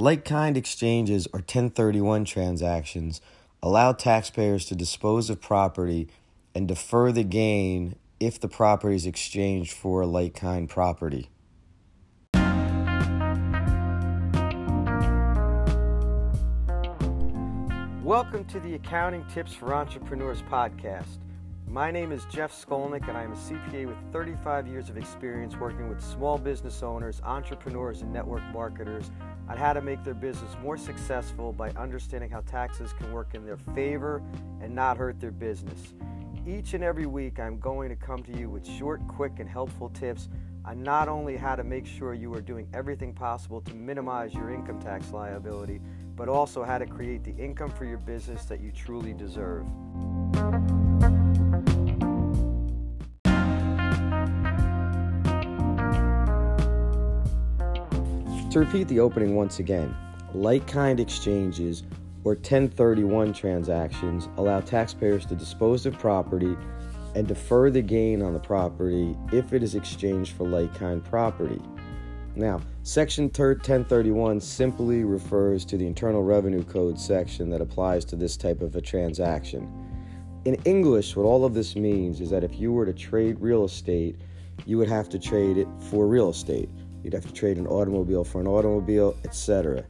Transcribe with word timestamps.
Like 0.00 0.24
kind 0.24 0.56
exchanges 0.56 1.26
or 1.32 1.40
1031 1.40 2.24
transactions 2.24 3.20
allow 3.60 3.90
taxpayers 3.90 4.64
to 4.66 4.76
dispose 4.76 5.28
of 5.28 5.40
property 5.40 6.06
and 6.54 6.68
defer 6.68 7.10
the 7.10 7.24
gain 7.24 7.96
if 8.20 8.38
the 8.38 8.46
property 8.46 8.94
is 8.94 9.06
exchanged 9.06 9.72
for 9.72 10.06
like 10.06 10.34
kind 10.34 10.68
property. 10.68 11.30
Welcome 18.04 18.44
to 18.50 18.60
the 18.60 18.74
Accounting 18.74 19.24
Tips 19.24 19.52
for 19.52 19.74
Entrepreneurs 19.74 20.42
podcast. 20.42 21.27
My 21.70 21.90
name 21.90 22.12
is 22.12 22.24
Jeff 22.24 22.50
Skolnick, 22.50 23.08
and 23.08 23.16
I 23.16 23.24
am 23.24 23.32
a 23.32 23.36
CPA 23.36 23.86
with 23.86 23.98
35 24.10 24.66
years 24.66 24.88
of 24.88 24.96
experience 24.96 25.54
working 25.54 25.90
with 25.90 26.02
small 26.02 26.38
business 26.38 26.82
owners, 26.82 27.20
entrepreneurs, 27.22 28.00
and 28.00 28.10
network 28.10 28.42
marketers 28.54 29.10
on 29.50 29.58
how 29.58 29.74
to 29.74 29.82
make 29.82 30.02
their 30.02 30.14
business 30.14 30.56
more 30.62 30.78
successful 30.78 31.52
by 31.52 31.68
understanding 31.72 32.30
how 32.30 32.40
taxes 32.40 32.94
can 32.94 33.12
work 33.12 33.34
in 33.34 33.44
their 33.44 33.58
favor 33.58 34.22
and 34.62 34.74
not 34.74 34.96
hurt 34.96 35.20
their 35.20 35.30
business. 35.30 35.92
Each 36.46 36.72
and 36.72 36.82
every 36.82 37.04
week, 37.04 37.38
I'm 37.38 37.58
going 37.58 37.90
to 37.90 37.96
come 37.96 38.22
to 38.22 38.32
you 38.32 38.48
with 38.48 38.66
short, 38.66 39.06
quick, 39.06 39.38
and 39.38 39.48
helpful 39.48 39.90
tips 39.90 40.30
on 40.64 40.82
not 40.82 41.06
only 41.06 41.36
how 41.36 41.54
to 41.54 41.64
make 41.64 41.86
sure 41.86 42.14
you 42.14 42.32
are 42.32 42.40
doing 42.40 42.66
everything 42.72 43.12
possible 43.12 43.60
to 43.60 43.74
minimize 43.74 44.32
your 44.32 44.54
income 44.54 44.80
tax 44.80 45.12
liability, 45.12 45.82
but 46.16 46.30
also 46.30 46.64
how 46.64 46.78
to 46.78 46.86
create 46.86 47.24
the 47.24 47.36
income 47.36 47.70
for 47.70 47.84
your 47.84 47.98
business 47.98 48.46
that 48.46 48.60
you 48.62 48.72
truly 48.72 49.12
deserve. 49.12 49.66
To 58.58 58.64
repeat 58.64 58.88
the 58.88 58.98
opening 58.98 59.36
once 59.36 59.60
again, 59.60 59.94
like 60.34 60.66
kind 60.66 60.98
exchanges 60.98 61.84
or 62.24 62.32
1031 62.32 63.32
transactions 63.32 64.28
allow 64.36 64.58
taxpayers 64.58 65.24
to 65.26 65.36
dispose 65.36 65.86
of 65.86 65.96
property 65.96 66.56
and 67.14 67.28
defer 67.28 67.70
the 67.70 67.80
gain 67.80 68.20
on 68.20 68.32
the 68.32 68.40
property 68.40 69.16
if 69.32 69.52
it 69.52 69.62
is 69.62 69.76
exchanged 69.76 70.32
for 70.32 70.42
like 70.42 70.74
kind 70.74 71.04
property. 71.04 71.62
Now, 72.34 72.60
Section 72.82 73.26
1031 73.26 74.40
simply 74.40 75.04
refers 75.04 75.64
to 75.66 75.76
the 75.76 75.86
Internal 75.86 76.24
Revenue 76.24 76.64
Code 76.64 76.98
section 76.98 77.50
that 77.50 77.60
applies 77.60 78.04
to 78.06 78.16
this 78.16 78.36
type 78.36 78.60
of 78.60 78.74
a 78.74 78.80
transaction. 78.80 79.70
In 80.46 80.56
English, 80.64 81.14
what 81.14 81.22
all 81.22 81.44
of 81.44 81.54
this 81.54 81.76
means 81.76 82.20
is 82.20 82.30
that 82.30 82.42
if 82.42 82.58
you 82.58 82.72
were 82.72 82.86
to 82.86 82.92
trade 82.92 83.38
real 83.38 83.64
estate, 83.64 84.16
you 84.66 84.78
would 84.78 84.88
have 84.88 85.08
to 85.10 85.18
trade 85.20 85.58
it 85.58 85.68
for 85.78 86.08
real 86.08 86.30
estate. 86.30 86.68
You'd 87.02 87.12
have 87.14 87.26
to 87.26 87.32
trade 87.32 87.58
an 87.58 87.66
automobile 87.66 88.24
for 88.24 88.40
an 88.40 88.46
automobile, 88.46 89.16
etc. 89.24 89.84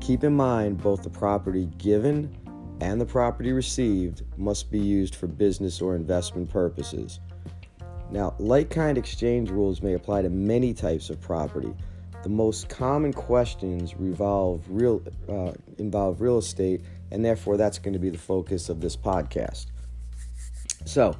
Keep 0.00 0.24
in 0.24 0.34
mind 0.34 0.82
both 0.82 1.02
the 1.02 1.10
property 1.10 1.66
given 1.78 2.34
and 2.80 3.00
the 3.00 3.06
property 3.06 3.52
received 3.52 4.22
must 4.36 4.70
be 4.70 4.78
used 4.78 5.14
for 5.14 5.28
business 5.28 5.80
or 5.80 5.94
investment 5.94 6.50
purposes. 6.50 7.20
Now, 8.10 8.34
like 8.38 8.70
kind 8.70 8.98
exchange 8.98 9.50
rules 9.50 9.82
may 9.82 9.94
apply 9.94 10.22
to 10.22 10.30
many 10.30 10.74
types 10.74 11.08
of 11.08 11.20
property. 11.20 11.72
The 12.24 12.28
most 12.28 12.68
common 12.68 13.12
questions 13.12 13.96
revolve 13.96 14.64
real, 14.68 15.00
uh, 15.28 15.52
involve 15.78 16.20
real 16.20 16.38
estate, 16.38 16.82
and 17.10 17.24
therefore 17.24 17.56
that's 17.56 17.78
going 17.78 17.94
to 17.94 17.98
be 17.98 18.10
the 18.10 18.18
focus 18.18 18.68
of 18.68 18.80
this 18.80 18.96
podcast. 18.96 19.66
So, 20.84 21.16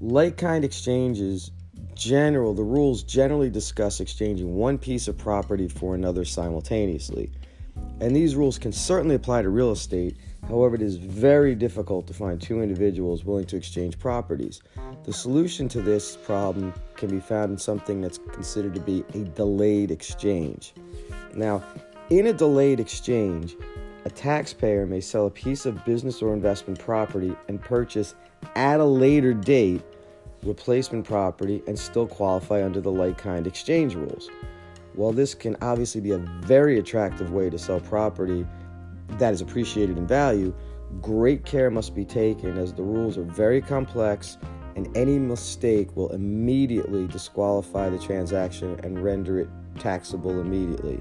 like 0.00 0.36
kind 0.36 0.64
exchanges 0.64 1.52
general 1.94 2.54
the 2.54 2.62
rules 2.62 3.02
generally 3.02 3.50
discuss 3.50 4.00
exchanging 4.00 4.54
one 4.54 4.78
piece 4.78 5.08
of 5.08 5.18
property 5.18 5.68
for 5.68 5.94
another 5.94 6.24
simultaneously. 6.24 7.30
And 8.00 8.14
these 8.14 8.36
rules 8.36 8.58
can 8.58 8.72
certainly 8.72 9.14
apply 9.14 9.42
to 9.42 9.48
real 9.48 9.70
estate 9.70 10.16
However, 10.48 10.74
it 10.74 10.82
is 10.82 10.96
very 10.96 11.54
difficult 11.54 12.06
to 12.08 12.14
find 12.14 12.40
two 12.40 12.62
individuals 12.62 13.24
willing 13.24 13.46
to 13.46 13.56
exchange 13.56 13.98
properties. 13.98 14.60
The 15.04 15.12
solution 15.12 15.68
to 15.68 15.80
this 15.80 16.16
problem 16.16 16.74
can 16.96 17.10
be 17.10 17.20
found 17.20 17.52
in 17.52 17.58
something 17.58 18.00
that's 18.00 18.18
considered 18.32 18.74
to 18.74 18.80
be 18.80 19.04
a 19.14 19.18
delayed 19.18 19.90
exchange. 19.90 20.74
Now, 21.34 21.62
in 22.10 22.26
a 22.26 22.32
delayed 22.32 22.80
exchange, 22.80 23.56
a 24.04 24.10
taxpayer 24.10 24.84
may 24.84 25.00
sell 25.00 25.26
a 25.26 25.30
piece 25.30 25.64
of 25.64 25.84
business 25.84 26.20
or 26.22 26.34
investment 26.34 26.80
property 26.80 27.36
and 27.46 27.60
purchase 27.60 28.16
at 28.56 28.80
a 28.80 28.84
later 28.84 29.32
date 29.32 29.82
replacement 30.44 31.06
property 31.06 31.62
and 31.66 31.78
still 31.78 32.06
qualify 32.06 32.64
under 32.64 32.80
the 32.80 32.90
like 32.90 33.18
kind 33.18 33.46
exchange 33.46 33.94
rules. 33.94 34.28
While 34.94 35.12
this 35.12 35.34
can 35.34 35.56
obviously 35.62 36.00
be 36.00 36.10
a 36.10 36.18
very 36.18 36.78
attractive 36.78 37.32
way 37.32 37.48
to 37.48 37.58
sell 37.58 37.80
property, 37.80 38.46
that 39.18 39.32
is 39.32 39.40
appreciated 39.40 39.96
in 39.96 40.06
value, 40.06 40.54
great 41.00 41.44
care 41.44 41.70
must 41.70 41.94
be 41.94 42.04
taken 42.04 42.58
as 42.58 42.72
the 42.72 42.82
rules 42.82 43.16
are 43.16 43.24
very 43.24 43.60
complex 43.60 44.36
and 44.76 44.94
any 44.96 45.18
mistake 45.18 45.94
will 45.96 46.10
immediately 46.12 47.06
disqualify 47.06 47.88
the 47.88 47.98
transaction 47.98 48.78
and 48.82 49.02
render 49.02 49.40
it 49.40 49.48
taxable 49.78 50.40
immediately. 50.40 51.00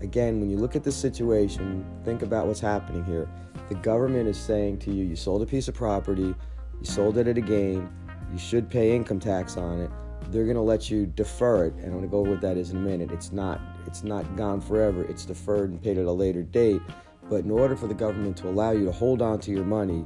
Again, 0.00 0.40
when 0.40 0.50
you 0.50 0.56
look 0.56 0.76
at 0.76 0.84
the 0.84 0.92
situation, 0.92 1.84
think 2.04 2.22
about 2.22 2.46
what's 2.46 2.60
happening 2.60 3.04
here. 3.04 3.28
The 3.68 3.74
government 3.76 4.28
is 4.28 4.38
saying 4.38 4.78
to 4.80 4.92
you, 4.92 5.04
you 5.04 5.16
sold 5.16 5.42
a 5.42 5.46
piece 5.46 5.66
of 5.68 5.74
property, 5.74 6.34
you 6.80 6.84
sold 6.84 7.18
it 7.18 7.26
at 7.26 7.36
a 7.36 7.40
gain, 7.40 7.88
you 8.32 8.38
should 8.38 8.68
pay 8.68 8.94
income 8.94 9.20
tax 9.20 9.56
on 9.56 9.80
it. 9.80 9.90
They're 10.30 10.44
going 10.44 10.56
to 10.56 10.62
let 10.62 10.90
you 10.90 11.06
defer 11.06 11.66
it, 11.66 11.74
and 11.74 11.86
I'm 11.86 11.92
going 11.92 12.02
to 12.02 12.08
go 12.08 12.18
over 12.18 12.30
what 12.30 12.40
that 12.42 12.56
is 12.56 12.70
in 12.70 12.76
a 12.76 12.80
minute. 12.80 13.10
It's 13.10 13.32
not 13.32 13.60
it's 13.86 14.04
not 14.04 14.36
gone 14.36 14.60
forever. 14.60 15.04
It's 15.04 15.24
deferred 15.24 15.70
and 15.70 15.82
paid 15.82 15.96
at 15.98 16.04
a 16.04 16.12
later 16.12 16.42
date. 16.42 16.82
But 17.30 17.44
in 17.44 17.50
order 17.50 17.76
for 17.76 17.86
the 17.86 17.94
government 17.94 18.36
to 18.38 18.48
allow 18.48 18.72
you 18.72 18.84
to 18.86 18.92
hold 18.92 19.22
on 19.22 19.38
to 19.40 19.50
your 19.50 19.64
money, 19.64 20.04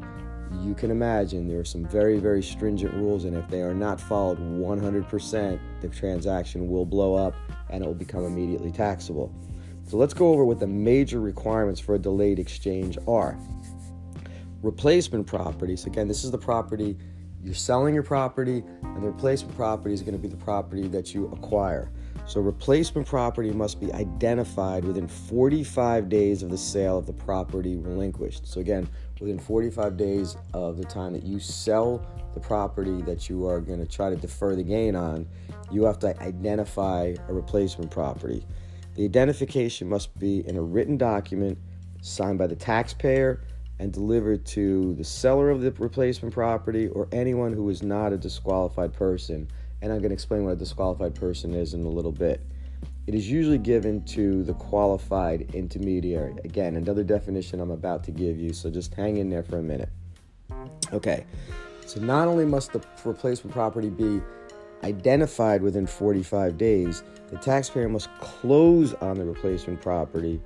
you 0.61 0.75
can 0.75 0.91
imagine 0.91 1.49
there 1.49 1.61
are 1.61 1.65
some 1.65 1.87
very, 1.87 2.19
very 2.19 2.43
stringent 2.43 2.93
rules, 2.94 3.25
and 3.25 3.37
if 3.37 3.49
they 3.49 3.62
are 3.62 3.75
not 3.75 4.00
followed 4.00 4.38
100%, 4.38 5.61
the 5.81 5.88
transaction 5.88 6.69
will 6.69 6.84
blow 6.84 7.15
up 7.15 7.34
and 7.71 7.82
it 7.82 7.87
will 7.87 7.94
become 7.94 8.25
immediately 8.25 8.71
taxable. 8.71 9.32
So 9.88 9.97
let's 9.97 10.15
go 10.15 10.28
over 10.32 10.44
what 10.44 10.61
the 10.61 10.66
major 10.66 11.21
requirements 11.21 11.81
for 11.81 11.94
a 11.94 11.99
delayed 11.99 12.38
exchange 12.38 12.99
are. 13.09 13.38
Replacement 14.62 15.27
properties, 15.27 15.87
again, 15.87 16.06
this 16.06 16.22
is 16.22 16.31
the 16.31 16.38
property 16.38 16.97
you're 17.43 17.55
selling 17.55 17.93
your 17.93 18.05
property, 18.05 18.63
and 18.83 19.03
the 19.03 19.09
replacement 19.09 19.57
property 19.57 19.93
is 19.95 20.01
going 20.01 20.15
to 20.15 20.19
be 20.19 20.29
the 20.29 20.37
property 20.37 20.87
that 20.89 21.13
you 21.13 21.27
acquire. 21.33 21.91
So, 22.27 22.41
replacement 22.41 23.07
property 23.07 23.51
must 23.51 23.81
be 23.81 23.93
identified 23.93 24.85
within 24.85 25.09
45 25.09 26.09
days 26.09 26.45
of 26.45 26.51
the 26.51 26.59
sale 26.59 26.97
of 26.99 27.07
the 27.07 27.13
property 27.13 27.77
relinquished. 27.77 28.47
So, 28.47 28.61
again, 28.61 28.89
within 29.21 29.41
45 29.41 29.97
days 29.97 30.37
of 30.55 30.77
the 30.77 30.85
time 30.85 31.15
that 31.15 31.25
you 31.25 31.41
sell 31.41 32.07
the 32.35 32.41
property 32.41 33.03
that 33.03 33.29
you 33.29 33.47
are 33.49 33.61
going 33.61 33.81
to 33.81 33.87
try 33.87 34.09
to 34.09 34.17
defer 34.17 34.55
the 34.55 34.63
gain 34.63 34.95
on, 34.95 35.27
you 35.73 35.85
have 35.85 35.99
to 36.01 36.23
identify 36.23 37.15
a 37.29 37.33
replacement 37.33 37.91
property. 37.91 38.47
The 38.95 39.05
identification 39.05 39.89
must 39.89 40.17
be 40.19 40.47
in 40.47 40.57
a 40.57 40.63
written 40.63 40.97
document 40.97 41.59
signed 42.03 42.39
by 42.39 42.47
the 42.47 42.57
taxpayer 42.57 43.43
and 43.82 43.93
delivered 43.93 44.47
to 44.47 44.94
the 44.94 45.03
seller 45.03 45.50
of 45.50 45.60
the 45.60 45.72
replacement 45.72 46.32
property 46.32 46.87
or 46.87 47.09
anyone 47.10 47.53
who 47.53 47.69
is 47.69 47.82
not 47.82 48.12
a 48.12 48.16
disqualified 48.16 48.93
person 48.93 49.48
and 49.82 49.91
I'm 49.91 49.98
going 49.98 50.10
to 50.10 50.15
explain 50.15 50.44
what 50.44 50.53
a 50.53 50.56
disqualified 50.56 51.16
person 51.16 51.53
is 51.53 51.75
in 51.75 51.82
a 51.82 51.88
little 51.88 52.12
bit. 52.12 52.41
It 53.09 53.16
is 53.16 53.28
usually 53.28 53.59
given 53.59 54.04
to 54.04 54.44
the 54.44 54.54
qualified 54.54 55.53
intermediary. 55.53 56.37
Again, 56.44 56.76
another 56.76 57.03
definition 57.03 57.60
I'm 57.60 57.72
about 57.72 58.04
to 58.04 58.12
give 58.12 58.38
you, 58.38 58.53
so 58.53 58.70
just 58.70 58.94
hang 58.94 59.16
in 59.16 59.28
there 59.28 59.43
for 59.43 59.59
a 59.59 59.62
minute. 59.62 59.88
Okay, 60.93 61.26
so 61.84 62.00
not 62.00 62.28
only 62.28 62.44
must 62.44 62.72
the 62.72 62.81
replacement 63.04 63.53
property 63.53 63.91
be 63.91 64.22
identified 64.84 65.60
within 65.60 65.88
45 65.88 66.56
days, 66.56 67.03
the 67.31 67.38
taxpayer 67.38 67.88
must 67.88 68.09
close 68.20 68.94
on 68.94 69.19
the 69.19 69.25
replacement 69.25 69.81
property 69.81 70.41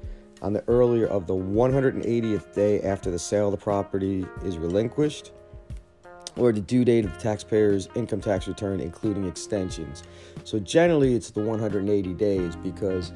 on 0.47 0.53
the 0.53 0.63
earlier 0.69 1.09
of 1.09 1.27
the 1.27 1.35
180th 1.35 2.55
day 2.55 2.81
after 2.83 3.11
the 3.11 3.19
sale 3.19 3.47
of 3.47 3.51
the 3.51 3.57
property 3.57 4.25
is 4.45 4.59
relinquished 4.59 5.33
or 6.37 6.53
the 6.53 6.61
due 6.61 6.85
date 6.85 7.05
of 7.05 7.13
the 7.13 7.19
taxpayer's 7.19 7.89
income 7.97 8.21
tax 8.21 8.47
return, 8.47 8.79
including 8.79 9.27
extensions. 9.27 10.05
So 10.45 10.61
generally, 10.61 11.15
it's 11.17 11.31
the 11.31 11.41
180 11.41 12.15
days 12.15 12.55
because 12.55 13.11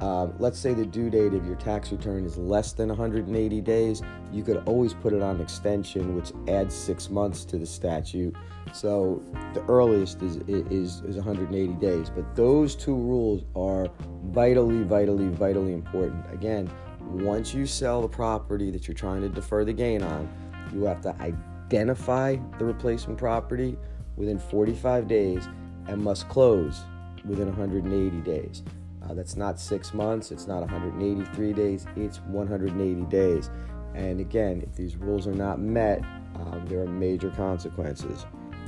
uh, 0.00 0.26
let's 0.38 0.58
say 0.58 0.74
the 0.74 0.84
due 0.84 1.08
date 1.08 1.32
of 1.32 1.46
your 1.46 1.56
tax 1.56 1.90
return 1.90 2.24
is 2.24 2.36
less 2.36 2.72
than 2.72 2.88
180 2.88 3.60
days, 3.62 4.02
you 4.32 4.42
could 4.42 4.62
always 4.66 4.92
put 4.92 5.12
it 5.12 5.22
on 5.22 5.40
extension, 5.40 6.14
which 6.14 6.32
adds 6.48 6.74
six 6.74 7.08
months 7.08 7.44
to 7.46 7.56
the 7.56 7.66
statute. 7.66 8.34
So 8.72 9.22
the 9.54 9.62
earliest 9.68 10.22
is, 10.22 10.36
is, 10.48 11.00
is 11.00 11.16
180 11.16 11.72
days. 11.74 12.10
But 12.10 12.36
those 12.36 12.74
two 12.74 12.94
rules 12.94 13.44
are 13.54 13.88
vitally, 14.24 14.82
vitally, 14.82 15.28
vitally 15.28 15.72
important. 15.72 16.24
Again, 16.32 16.70
once 17.00 17.54
you 17.54 17.66
sell 17.66 18.02
the 18.02 18.08
property 18.08 18.70
that 18.70 18.86
you're 18.86 18.94
trying 18.94 19.22
to 19.22 19.28
defer 19.28 19.64
the 19.64 19.72
gain 19.72 20.02
on, 20.02 20.28
you 20.74 20.84
have 20.84 21.00
to 21.02 21.14
identify 21.20 22.36
the 22.58 22.64
replacement 22.64 23.18
property 23.18 23.78
within 24.16 24.38
45 24.38 25.08
days 25.08 25.48
and 25.86 26.02
must 26.02 26.28
close 26.28 26.82
within 27.24 27.46
180 27.46 28.20
days. 28.20 28.62
Uh, 29.08 29.14
that's 29.14 29.36
not 29.36 29.60
six 29.60 29.94
months, 29.94 30.30
it's 30.30 30.46
not 30.46 30.60
183 30.60 31.52
days, 31.52 31.86
it's 31.96 32.18
180 32.22 33.02
days. 33.02 33.50
And 33.94 34.20
again, 34.20 34.62
if 34.62 34.74
these 34.74 34.96
rules 34.96 35.26
are 35.26 35.34
not 35.34 35.58
met, 35.58 36.02
um, 36.34 36.64
there 36.66 36.80
are 36.80 36.86
major 36.86 37.30
consequences. 37.30 38.26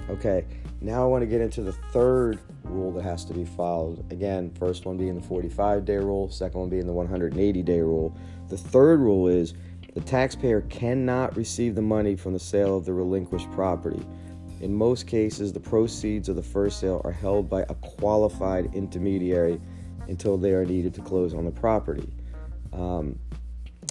Okay, 0.09 0.47
now 0.81 1.03
I 1.03 1.07
want 1.07 1.23
to 1.23 1.27
get 1.27 1.43
into 1.43 1.63
the 1.63 1.73
third 1.93 2.39
rule 2.63 2.93
that 2.93 3.03
has 3.03 3.25
to 3.27 3.35
be 3.35 3.45
followed. 3.45 4.11
Again, 4.11 4.51
first 4.59 4.87
one 4.87 4.97
being 4.97 5.21
the 5.21 5.27
45 5.27 5.85
day 5.85 5.97
rule, 5.97 6.31
second 6.31 6.61
one 6.61 6.69
being 6.71 6.87
the 6.87 6.93
180 6.93 7.63
day 7.63 7.81
rule. 7.81 8.17
The 8.49 8.57
third 8.57 9.01
rule 9.01 9.29
is 9.29 9.53
the 9.95 10.01
taxpayer 10.01 10.63
cannot 10.63 11.37
receive 11.37 11.75
the 11.75 11.83
money 11.83 12.17
from 12.17 12.33
the 12.33 12.39
sale 12.39 12.77
of 12.77 12.87
the 12.87 12.95
relinquished 12.95 13.51
property. 13.53 14.07
In 14.61 14.75
most 14.75 15.07
cases, 15.07 15.53
the 15.53 15.61
proceeds 15.61 16.29
of 16.29 16.37
the 16.37 16.43
first 16.43 16.81
sale 16.81 17.03
are 17.05 17.13
held 17.13 17.51
by 17.51 17.63
a 17.63 17.75
qualified 17.75 18.75
intermediary 18.75 19.61
until 20.09 20.37
they 20.37 20.53
are 20.53 20.65
needed 20.65 20.95
to 20.95 21.03
close 21.03 21.35
on 21.35 21.45
the 21.45 21.51
property. 21.51 22.09
Um, 22.73 23.19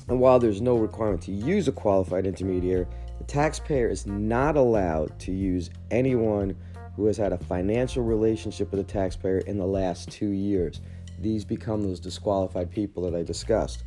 and 0.09 0.19
while 0.19 0.39
there's 0.39 0.61
no 0.61 0.77
requirement 0.77 1.21
to 1.23 1.31
use 1.31 1.67
a 1.67 1.71
qualified 1.71 2.25
intermediary, 2.25 2.87
the 3.17 3.23
taxpayer 3.25 3.87
is 3.89 4.05
not 4.05 4.55
allowed 4.55 5.17
to 5.19 5.31
use 5.31 5.69
anyone 5.91 6.55
who 6.95 7.05
has 7.05 7.17
had 7.17 7.33
a 7.33 7.37
financial 7.37 8.03
relationship 8.03 8.71
with 8.71 8.85
the 8.85 8.91
taxpayer 8.91 9.39
in 9.39 9.57
the 9.57 9.65
last 9.65 10.09
two 10.09 10.29
years. 10.29 10.81
These 11.19 11.45
become 11.45 11.83
those 11.83 11.99
disqualified 11.99 12.71
people 12.71 13.03
that 13.03 13.15
I 13.15 13.23
discussed. 13.23 13.83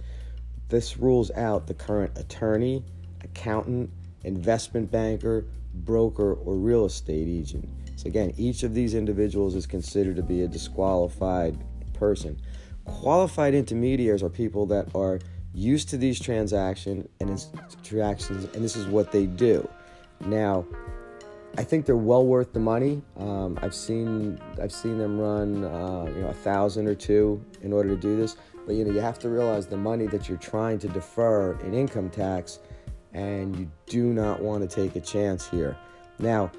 This 0.69 0.97
rules 0.97 1.31
out 1.33 1.67
the 1.67 1.75
current 1.75 2.17
attorney, 2.17 2.85
accountant, 3.25 3.91
investment 4.25 4.91
banker, 4.91 5.47
broker, 5.75 6.35
or 6.35 6.56
real 6.56 6.85
estate 6.85 7.26
agent. 7.29 7.69
So, 7.97 8.09
again, 8.09 8.33
each 8.37 8.62
of 8.62 8.75
these 8.75 8.94
individuals 8.94 9.55
is 9.55 9.67
considered 9.67 10.17
to 10.17 10.23
be 10.23 10.43
a 10.43 10.49
disqualified 10.49 11.59
person. 12.00 12.41
Qualified 12.85 13.55
intermediaries 13.55 14.23
are 14.23 14.31
people 14.31 14.67
that 14.67 14.88
are 14.94 15.20
used 15.55 15.88
to 15.91 15.97
these 15.97 16.19
transaction 16.19 17.08
and 17.20 17.47
transactions, 17.85 18.44
and 18.55 18.64
this 18.64 18.75
is 18.75 18.87
what 18.87 19.12
they 19.12 19.26
do. 19.26 19.69
Now, 20.26 20.67
I 21.58 21.64
think 21.64 21.85
they're 21.85 21.97
well 21.97 22.26
worth 22.26 22.52
the 22.52 22.61
money. 22.61 23.02
Um, 23.17 23.58
I've 23.61 23.75
seen 23.75 24.41
I've 24.62 24.73
seen 24.73 24.99
them 24.99 25.19
run 25.19 25.64
uh, 25.64 26.05
you 26.14 26.23
know 26.23 26.29
a 26.29 26.35
thousand 26.35 26.87
or 26.87 26.94
two 26.94 27.44
in 27.62 27.73
order 27.73 27.88
to 27.91 27.97
do 27.97 28.17
this, 28.17 28.37
but 28.67 28.75
you 28.76 28.85
know 28.85 28.93
you 28.93 29.00
have 29.00 29.19
to 29.20 29.29
realize 29.29 29.67
the 29.67 29.76
money 29.76 30.06
that 30.06 30.29
you're 30.29 30.38
trying 30.38 30.79
to 30.79 30.88
defer 30.88 31.58
in 31.61 31.75
income 31.75 32.08
tax, 32.11 32.61
and 33.12 33.56
you 33.56 33.70
do 33.87 34.12
not 34.12 34.41
want 34.41 34.69
to 34.69 34.69
take 34.75 34.97
a 34.97 35.00
chance 35.00 35.49
here. 35.49 35.76
Now, 36.19 36.52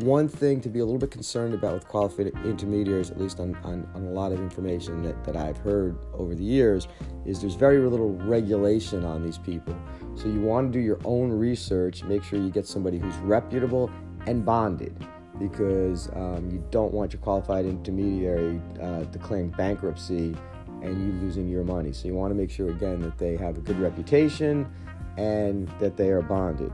one 0.00 0.28
thing 0.28 0.60
to 0.60 0.68
be 0.68 0.80
a 0.80 0.84
little 0.84 0.98
bit 0.98 1.10
concerned 1.10 1.54
about 1.54 1.74
with 1.74 1.88
qualified 1.88 2.28
intermediaries, 2.44 3.10
at 3.10 3.18
least 3.18 3.40
on, 3.40 3.54
on, 3.64 3.88
on, 3.94 4.04
a 4.04 4.10
lot 4.10 4.30
of 4.30 4.38
information 4.38 5.02
that, 5.02 5.24
that 5.24 5.36
I've 5.36 5.58
heard 5.58 5.98
over 6.14 6.34
the 6.34 6.44
years, 6.44 6.86
is 7.24 7.40
there's 7.40 7.54
very 7.54 7.78
little 7.78 8.12
regulation 8.12 9.04
on 9.04 9.24
these 9.24 9.38
people. 9.38 9.74
So 10.14 10.28
you 10.28 10.40
want 10.40 10.72
to 10.72 10.78
do 10.78 10.84
your 10.84 11.00
own 11.04 11.30
research, 11.30 12.04
make 12.04 12.22
sure 12.22 12.38
you 12.38 12.50
get 12.50 12.66
somebody 12.66 12.98
who's 12.98 13.16
reputable 13.16 13.90
and 14.26 14.44
bonded 14.44 14.94
because 15.38 16.08
um, 16.10 16.50
you 16.52 16.62
don't 16.70 16.92
want 16.92 17.14
your 17.14 17.22
qualified 17.22 17.64
intermediary 17.64 18.60
uh, 18.82 19.04
declaring 19.04 19.48
bankruptcy 19.50 20.36
and 20.82 21.00
you 21.00 21.20
losing 21.20 21.48
your 21.48 21.64
money. 21.64 21.92
So 21.92 22.06
you 22.06 22.14
want 22.14 22.30
to 22.30 22.34
make 22.34 22.50
sure, 22.50 22.68
again, 22.68 23.00
that 23.00 23.18
they 23.18 23.36
have 23.36 23.56
a 23.56 23.60
good 23.60 23.78
reputation 23.80 24.70
and 25.16 25.68
that 25.78 25.96
they 25.96 26.10
are 26.10 26.22
bonded. 26.22 26.72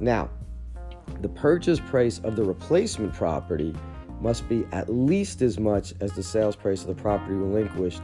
Now, 0.00 0.30
the 1.20 1.28
purchase 1.28 1.80
price 1.80 2.20
of 2.20 2.36
the 2.36 2.44
replacement 2.44 3.12
property 3.12 3.74
must 4.20 4.48
be 4.48 4.66
at 4.72 4.88
least 4.88 5.42
as 5.42 5.58
much 5.58 5.94
as 6.00 6.12
the 6.12 6.22
sales 6.22 6.56
price 6.56 6.82
of 6.82 6.88
the 6.88 7.02
property 7.02 7.34
relinquished, 7.34 8.02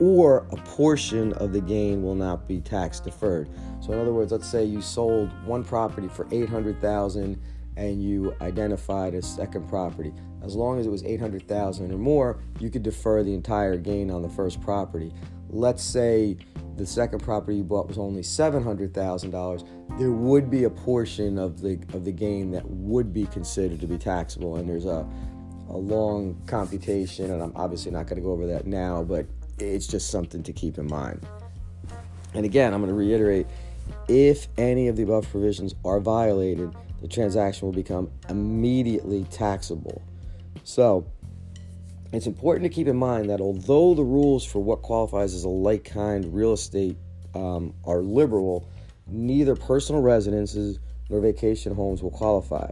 or 0.00 0.46
a 0.50 0.56
portion 0.56 1.32
of 1.34 1.52
the 1.52 1.60
gain 1.60 2.02
will 2.02 2.14
not 2.14 2.48
be 2.48 2.60
tax 2.60 3.00
deferred. 3.00 3.48
So, 3.80 3.92
in 3.92 3.98
other 3.98 4.12
words, 4.12 4.32
let's 4.32 4.48
say 4.48 4.64
you 4.64 4.82
sold 4.82 5.30
one 5.44 5.64
property 5.64 6.08
for 6.08 6.26
800,000 6.30 7.40
and 7.76 8.02
you 8.02 8.34
identified 8.40 9.14
a 9.14 9.22
second 9.22 9.68
property. 9.68 10.12
As 10.42 10.54
long 10.54 10.78
as 10.78 10.86
it 10.86 10.90
was 10.90 11.04
800,000 11.04 11.92
or 11.92 11.98
more, 11.98 12.38
you 12.58 12.68
could 12.68 12.82
defer 12.82 13.22
the 13.22 13.32
entire 13.32 13.76
gain 13.76 14.10
on 14.10 14.22
the 14.22 14.28
first 14.28 14.60
property. 14.60 15.12
Let's 15.48 15.82
say 15.82 16.36
the 16.76 16.86
second 16.86 17.20
property 17.20 17.58
you 17.58 17.64
bought 17.64 17.88
was 17.88 17.98
only 17.98 18.22
$700,000, 18.22 19.98
there 19.98 20.10
would 20.10 20.50
be 20.50 20.64
a 20.64 20.70
portion 20.70 21.38
of 21.38 21.60
the 21.60 21.78
of 21.92 22.04
the 22.04 22.12
gain 22.12 22.50
that 22.52 22.64
would 22.66 23.12
be 23.12 23.26
considered 23.26 23.80
to 23.80 23.86
be 23.86 23.98
taxable 23.98 24.56
and 24.56 24.68
there's 24.68 24.86
a 24.86 25.06
a 25.68 25.76
long 25.76 26.40
computation 26.46 27.30
and 27.30 27.42
I'm 27.42 27.52
obviously 27.56 27.92
not 27.92 28.06
going 28.06 28.16
to 28.16 28.22
go 28.22 28.32
over 28.32 28.46
that 28.46 28.66
now, 28.66 29.02
but 29.02 29.26
it's 29.58 29.86
just 29.86 30.10
something 30.10 30.42
to 30.42 30.52
keep 30.52 30.78
in 30.78 30.86
mind. 30.86 31.24
And 32.34 32.44
again, 32.44 32.72
I'm 32.72 32.80
going 32.80 32.90
to 32.90 32.96
reiterate 32.96 33.46
if 34.08 34.48
any 34.58 34.88
of 34.88 34.96
the 34.96 35.02
above 35.02 35.30
provisions 35.30 35.74
are 35.84 36.00
violated, 36.00 36.74
the 37.00 37.08
transaction 37.08 37.66
will 37.66 37.74
become 37.74 38.10
immediately 38.28 39.24
taxable. 39.30 40.02
So, 40.64 41.06
it's 42.12 42.26
important 42.26 42.64
to 42.64 42.74
keep 42.74 42.88
in 42.88 42.96
mind 42.96 43.30
that 43.30 43.40
although 43.40 43.94
the 43.94 44.02
rules 44.02 44.44
for 44.44 44.62
what 44.62 44.82
qualifies 44.82 45.34
as 45.34 45.44
a 45.44 45.48
like 45.48 45.84
kind 45.84 46.32
real 46.32 46.52
estate 46.52 46.96
um, 47.34 47.72
are 47.84 48.02
liberal, 48.02 48.68
neither 49.06 49.56
personal 49.56 50.02
residences 50.02 50.78
nor 51.08 51.20
vacation 51.20 51.74
homes 51.74 52.02
will 52.02 52.10
qualify. 52.10 52.70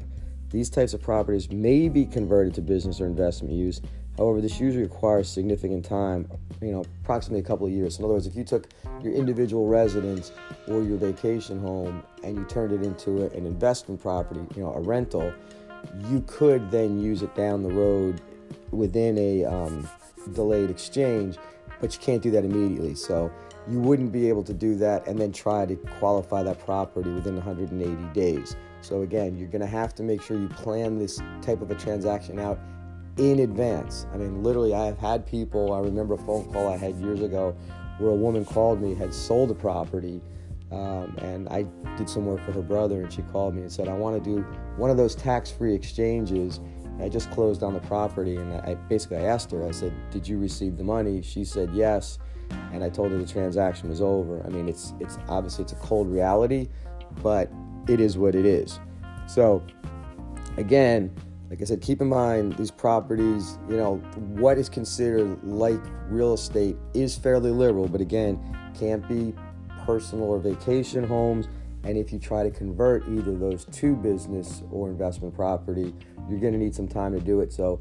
These 0.50 0.68
types 0.68 0.92
of 0.92 1.00
properties 1.00 1.50
may 1.50 1.88
be 1.88 2.04
converted 2.04 2.54
to 2.54 2.60
business 2.60 3.00
or 3.00 3.06
investment 3.06 3.54
use. 3.54 3.80
However, 4.18 4.42
this 4.42 4.60
usually 4.60 4.82
requires 4.82 5.28
significant 5.28 5.86
time, 5.86 6.28
you 6.60 6.72
know, 6.72 6.84
approximately 7.02 7.40
a 7.40 7.46
couple 7.46 7.66
of 7.66 7.72
years. 7.72 7.98
In 7.98 8.04
other 8.04 8.14
words, 8.14 8.26
if 8.26 8.36
you 8.36 8.44
took 8.44 8.68
your 9.02 9.14
individual 9.14 9.66
residence 9.68 10.32
or 10.68 10.82
your 10.82 10.98
vacation 10.98 11.60
home 11.60 12.02
and 12.22 12.36
you 12.36 12.44
turned 12.44 12.72
it 12.72 12.82
into 12.84 13.24
an 13.26 13.46
investment 13.46 14.02
property, 14.02 14.40
you 14.54 14.62
know, 14.62 14.74
a 14.74 14.80
rental, 14.80 15.32
you 16.10 16.22
could 16.26 16.70
then 16.70 17.00
use 17.00 17.22
it 17.22 17.34
down 17.34 17.62
the 17.62 17.70
road 17.70 18.20
within 18.70 19.18
a 19.18 19.44
um, 19.44 19.88
delayed 20.32 20.70
exchange, 20.70 21.36
but 21.80 21.94
you 21.94 22.00
can't 22.00 22.22
do 22.22 22.30
that 22.30 22.44
immediately. 22.44 22.94
So 22.94 23.30
you 23.68 23.80
wouldn't 23.80 24.12
be 24.12 24.28
able 24.28 24.42
to 24.44 24.54
do 24.54 24.76
that 24.76 25.06
and 25.06 25.18
then 25.18 25.32
try 25.32 25.66
to 25.66 25.76
qualify 25.98 26.42
that 26.42 26.58
property 26.64 27.10
within 27.10 27.36
180 27.36 27.96
days. 28.12 28.56
So 28.82 29.02
again, 29.02 29.36
you're 29.36 29.48
going 29.48 29.60
to 29.60 29.66
have 29.66 29.94
to 29.96 30.02
make 30.02 30.22
sure 30.22 30.38
you 30.38 30.48
plan 30.48 30.98
this 30.98 31.20
type 31.42 31.60
of 31.60 31.70
a 31.70 31.74
transaction 31.74 32.38
out 32.38 32.58
in 33.18 33.40
advance. 33.40 34.06
I 34.12 34.16
mean, 34.16 34.42
literally, 34.42 34.74
I 34.74 34.86
have 34.86 34.98
had 34.98 35.26
people. 35.26 35.72
I 35.72 35.80
remember 35.80 36.14
a 36.14 36.18
phone 36.18 36.50
call 36.52 36.68
I 36.68 36.76
had 36.76 36.96
years 36.96 37.20
ago 37.20 37.54
where 37.98 38.10
a 38.10 38.14
woman 38.14 38.44
called 38.44 38.80
me, 38.80 38.94
had 38.94 39.12
sold 39.12 39.50
a 39.50 39.54
property, 39.54 40.22
um, 40.72 41.14
and 41.18 41.48
I 41.50 41.64
did 41.98 42.08
some 42.08 42.24
work 42.24 42.42
for 42.44 42.52
her 42.52 42.62
brother, 42.62 43.02
and 43.02 43.12
she 43.12 43.22
called 43.22 43.54
me 43.54 43.62
and 43.62 43.70
said, 43.70 43.88
"I 43.88 43.94
want 43.94 44.22
to 44.22 44.36
do 44.36 44.42
one 44.76 44.90
of 44.90 44.96
those 44.96 45.14
tax-free 45.14 45.74
exchanges." 45.74 46.60
I 47.02 47.08
just 47.08 47.30
closed 47.30 47.62
on 47.62 47.74
the 47.74 47.80
property, 47.80 48.36
and 48.36 48.54
I 48.54 48.74
basically 48.74 49.18
I 49.18 49.22
asked 49.22 49.50
her. 49.52 49.66
I 49.66 49.70
said, 49.70 49.92
"Did 50.10 50.28
you 50.28 50.38
receive 50.38 50.76
the 50.76 50.84
money?" 50.84 51.22
She 51.22 51.44
said 51.44 51.70
yes, 51.72 52.18
and 52.72 52.84
I 52.84 52.88
told 52.88 53.10
her 53.12 53.18
the 53.18 53.26
transaction 53.26 53.88
was 53.88 54.00
over. 54.00 54.44
I 54.44 54.48
mean, 54.48 54.68
it's 54.68 54.94
it's 55.00 55.18
obviously 55.28 55.64
it's 55.64 55.72
a 55.72 55.76
cold 55.76 56.10
reality, 56.10 56.68
but 57.22 57.50
it 57.88 58.00
is 58.00 58.18
what 58.18 58.34
it 58.34 58.44
is. 58.44 58.78
So, 59.26 59.62
again, 60.56 61.14
like 61.48 61.60
I 61.60 61.64
said, 61.64 61.80
keep 61.80 62.00
in 62.00 62.08
mind 62.08 62.56
these 62.56 62.70
properties. 62.70 63.58
You 63.68 63.76
know 63.76 63.96
what 64.16 64.58
is 64.58 64.68
considered 64.68 65.42
like 65.42 65.80
real 66.08 66.34
estate 66.34 66.76
is 66.94 67.16
fairly 67.16 67.50
liberal, 67.50 67.88
but 67.88 68.00
again, 68.00 68.38
can't 68.78 69.06
be 69.08 69.34
personal 69.84 70.26
or 70.26 70.38
vacation 70.38 71.04
homes. 71.04 71.48
And 71.84 71.96
if 71.96 72.12
you 72.12 72.18
try 72.18 72.42
to 72.42 72.50
convert 72.50 73.08
either 73.08 73.36
those 73.36 73.64
to 73.64 73.96
business 73.96 74.62
or 74.70 74.88
investment 74.88 75.34
property, 75.34 75.94
you're 76.28 76.40
going 76.40 76.52
to 76.52 76.58
need 76.58 76.74
some 76.74 76.88
time 76.88 77.12
to 77.12 77.20
do 77.20 77.40
it. 77.40 77.52
So 77.52 77.80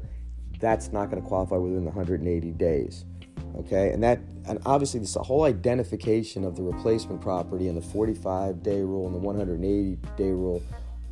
that's 0.58 0.92
not 0.92 1.10
going 1.10 1.22
to 1.22 1.28
qualify 1.28 1.56
within 1.56 1.84
the 1.84 1.90
180 1.90 2.52
days. 2.52 3.04
Okay, 3.56 3.90
and 3.90 4.02
that 4.02 4.20
and 4.46 4.60
obviously 4.64 5.00
this 5.00 5.16
whole 5.16 5.44
identification 5.44 6.44
of 6.44 6.54
the 6.54 6.62
replacement 6.62 7.20
property 7.20 7.66
and 7.66 7.76
the 7.76 7.82
45 7.82 8.62
day 8.62 8.80
rule 8.80 9.06
and 9.06 9.14
the 9.14 9.18
180 9.18 9.98
day 10.16 10.30
rule 10.30 10.62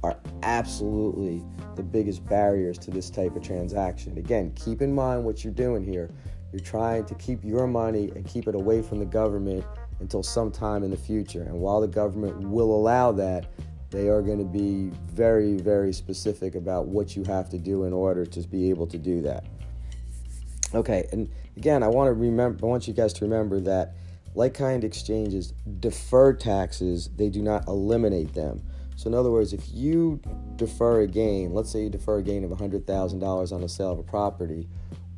are 0.05 0.17
absolutely 0.45 1.43
the 1.75 1.83
biggest 1.83 2.25
barriers 2.27 2.79
to 2.79 2.91
this 2.91 3.11
type 3.11 3.35
of 3.35 3.43
transaction. 3.43 4.17
Again, 4.19 4.53
keep 4.55 4.83
in 4.83 4.95
mind 4.95 5.25
what 5.25 5.43
you're 5.43 5.53
doing 5.53 5.85
here. 5.85 6.11
You're 6.53 6.61
trying 6.61 7.05
to 7.07 7.15
keep 7.15 7.45
your 7.45 7.67
money 7.67 8.11
and 8.15 8.27
keep 8.27 8.49
it 8.49 8.55
away 8.55 8.83
from 8.83 8.99
the 8.99 9.05
government 9.05 9.65
until 10.01 10.23
sometime 10.23 10.83
in 10.83 10.91
the 10.91 10.97
future. 10.97 11.43
And 11.43 11.61
while 11.61 11.81
the 11.81 11.89
government 11.89 12.41
will 12.41 12.75
allow 12.75 13.13
that, 13.13 13.47
they 13.91 14.09
are 14.09 14.23
going 14.23 14.39
to 14.39 14.45
be 14.45 14.91
very, 15.07 15.57
very 15.57 15.93
specific 15.93 16.55
about 16.55 16.89
what 16.89 17.17
you 17.17 17.25
have 17.25 17.49
to 17.51 17.59
do 17.59 17.85
in 17.85 17.93
order 17.93 18.25
to 18.27 18.41
be 18.49 18.71
able 18.71 18.87
to 18.87 18.99
do 18.99 19.23
that. 19.23 19.47
Okay, 20.75 21.09
and 21.13 21.31
again, 21.57 21.83
I 21.83 21.89
want 21.89 22.09
to 22.09 22.13
remember. 22.13 22.67
I 22.67 22.69
want 22.69 22.87
you 22.87 22.93
guys 22.93 23.15
to 23.15 23.25
remember 23.25 23.61
that 23.61 23.95
like-kind 24.35 24.85
exchanges 24.85 25.55
defer 25.81 26.35
taxes; 26.35 27.09
they 27.17 27.31
do 27.31 27.41
not 27.41 27.67
eliminate 27.67 28.35
them. 28.35 28.63
So, 28.97 29.09
in 29.09 29.15
other 29.15 29.31
words, 29.31 29.55
if 29.55 29.63
you 29.73 30.21
defer 30.57 31.01
a 31.01 31.07
gain, 31.07 31.55
let's 31.55 31.71
say 31.71 31.85
you 31.85 31.89
defer 31.89 32.19
a 32.19 32.23
gain 32.23 32.45
of 32.45 32.51
$100,000 32.51 33.53
on 33.53 33.61
the 33.61 33.69
sale 33.69 33.93
of 33.93 33.99
a 33.99 34.03
property, 34.03 34.69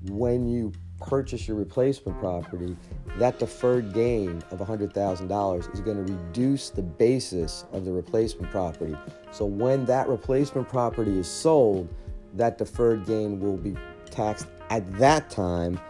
when 0.02 0.46
you 0.46 0.72
purchase 1.00 1.48
your 1.48 1.56
replacement 1.56 2.18
property, 2.18 2.76
that 3.16 3.38
deferred 3.38 3.92
gain 3.92 4.42
of 4.50 4.58
$100,000 4.58 5.74
is 5.74 5.80
going 5.80 6.04
to 6.04 6.12
reduce 6.12 6.70
the 6.70 6.82
basis 6.82 7.64
of 7.72 7.84
the 7.84 7.92
replacement 7.92 8.50
property. 8.52 8.96
So 9.32 9.44
when 9.44 9.84
that 9.86 10.08
replacement 10.08 10.68
property 10.68 11.18
is 11.18 11.28
sold, 11.28 11.88
that 12.34 12.58
deferred 12.58 13.06
gain 13.06 13.40
will 13.40 13.56
be 13.56 13.76
taxed 14.10 14.46
at 14.70 14.90
that 14.98 15.30
time 15.30 15.80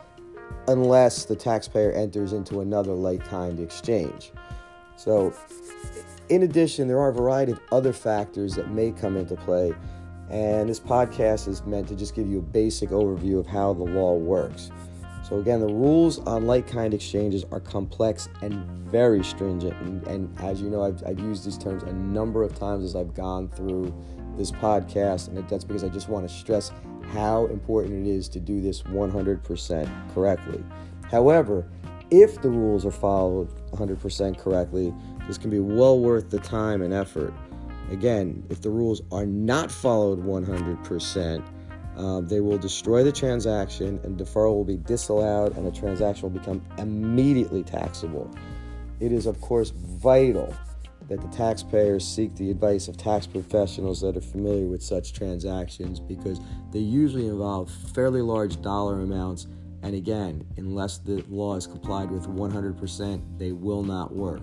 unless 0.68 1.24
the 1.24 1.36
taxpayer 1.36 1.92
enters 1.92 2.32
into 2.32 2.60
another 2.60 2.92
like 2.92 3.24
kind 3.24 3.60
exchange. 3.60 4.32
So, 4.96 5.32
in 6.28 6.42
addition, 6.42 6.86
there 6.86 6.98
are 6.98 7.08
a 7.08 7.12
variety 7.12 7.52
of 7.52 7.60
other 7.72 7.92
factors 7.92 8.54
that 8.54 8.70
may 8.70 8.92
come 8.92 9.16
into 9.16 9.34
play, 9.34 9.72
and 10.28 10.68
this 10.68 10.78
podcast 10.78 11.48
is 11.48 11.64
meant 11.64 11.88
to 11.88 11.96
just 11.96 12.14
give 12.14 12.28
you 12.28 12.38
a 12.38 12.42
basic 12.42 12.90
overview 12.90 13.38
of 13.38 13.46
how 13.46 13.72
the 13.72 13.82
law 13.82 14.14
works. 14.14 14.70
So, 15.30 15.38
again, 15.38 15.60
the 15.60 15.72
rules 15.72 16.18
on 16.26 16.49
like 16.49 16.66
kind 16.66 16.92
exchanges 16.92 17.44
are 17.52 17.60
complex 17.60 18.28
and 18.42 18.66
very 18.90 19.22
stringent. 19.22 19.80
And, 19.80 20.04
and 20.08 20.40
as 20.40 20.60
you 20.60 20.68
know, 20.68 20.82
I've, 20.82 21.00
I've, 21.06 21.20
used 21.20 21.46
these 21.46 21.56
terms 21.56 21.84
a 21.84 21.92
number 21.92 22.42
of 22.42 22.58
times 22.58 22.84
as 22.84 22.96
I've 22.96 23.14
gone 23.14 23.49
through 23.49 23.94
this 24.37 24.50
podcast, 24.50 25.28
and 25.28 25.49
that's 25.49 25.62
because 25.62 25.84
I 25.84 25.88
just 25.88 26.08
want 26.08 26.28
to 26.28 26.34
stress 26.34 26.72
how 27.12 27.46
important 27.46 28.04
it 28.04 28.10
is 28.10 28.28
to 28.30 28.40
do 28.40 28.60
this 28.60 28.82
100% 28.82 30.14
correctly. 30.14 30.64
However, 31.08 31.64
if 32.10 32.42
the 32.42 32.50
rules 32.50 32.84
are 32.84 32.90
followed 32.90 33.49
100% 33.70 34.37
correctly, 34.37 34.92
this 35.28 35.38
can 35.38 35.50
be 35.50 35.60
well 35.60 36.00
worth 36.00 36.30
the 36.30 36.40
time 36.40 36.82
and 36.82 36.92
effort. 36.92 37.32
Again, 37.92 38.42
if 38.50 38.62
the 38.62 38.70
rules 38.70 39.00
are 39.12 39.26
not 39.26 39.70
followed 39.70 40.25
100%, 40.25 41.44
uh, 42.00 42.21
they 42.23 42.40
will 42.40 42.57
destroy 42.57 43.04
the 43.04 43.12
transaction 43.12 44.00
and 44.04 44.19
deferral 44.19 44.54
will 44.54 44.64
be 44.64 44.78
disallowed 44.78 45.54
and 45.57 45.66
the 45.66 45.71
transaction 45.71 46.23
will 46.23 46.38
become 46.38 46.64
immediately 46.78 47.62
taxable. 47.62 48.30
It 49.00 49.12
is, 49.12 49.26
of 49.26 49.38
course, 49.42 49.71
vital 49.71 50.54
that 51.09 51.21
the 51.21 51.28
taxpayers 51.28 52.07
seek 52.07 52.35
the 52.37 52.50
advice 52.50 52.88
of 52.88 52.97
tax 52.97 53.26
professionals 53.26 54.00
that 54.00 54.16
are 54.16 54.23
familiar 54.23 54.66
with 54.66 54.83
such 54.83 55.12
transactions 55.12 56.00
because 56.00 56.40
they 56.73 56.78
usually 56.78 57.26
involve 57.26 57.71
fairly 57.95 58.23
large 58.23 58.62
dollar 58.62 59.00
amounts. 59.00 59.47
And 59.83 59.95
again, 59.95 60.47
unless 60.57 60.99
the 60.99 61.23
law 61.28 61.57
is 61.57 61.66
complied 61.66 62.11
with 62.11 62.26
100%, 62.28 63.38
they 63.38 63.52
will 63.52 63.83
not 63.83 64.14
work. 64.14 64.42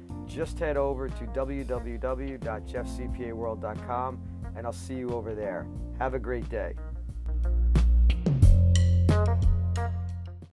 just 0.31 0.59
head 0.59 0.77
over 0.77 1.09
to 1.09 1.25
www.jeffcpaworld.com 1.25 4.19
and 4.55 4.65
I'll 4.65 4.73
see 4.73 4.95
you 4.95 5.09
over 5.11 5.35
there. 5.35 5.67
Have 5.99 6.13
a 6.13 6.19
great 6.19 6.47
day. 6.49 6.73